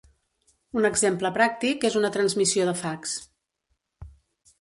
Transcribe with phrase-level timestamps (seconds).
[0.79, 3.13] Un exemple pràctic és una transmissió de fax.